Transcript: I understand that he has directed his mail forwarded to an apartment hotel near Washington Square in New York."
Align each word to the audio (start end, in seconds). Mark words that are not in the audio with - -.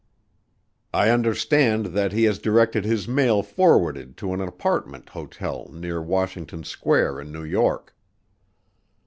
I 0.95 1.11
understand 1.11 1.85
that 1.93 2.11
he 2.11 2.23
has 2.23 2.39
directed 2.39 2.85
his 2.85 3.07
mail 3.07 3.43
forwarded 3.43 4.17
to 4.17 4.33
an 4.33 4.41
apartment 4.41 5.09
hotel 5.09 5.69
near 5.71 6.01
Washington 6.01 6.63
Square 6.63 7.21
in 7.21 7.31
New 7.31 7.43
York." 7.43 7.95